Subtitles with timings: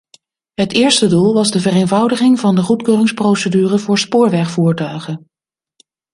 [0.53, 5.27] Het eerste doel was de vereenvoudiging van de goedkeuringsprocedure voor spoorwegvoertuigen.